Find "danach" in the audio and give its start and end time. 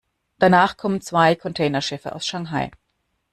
0.39-0.77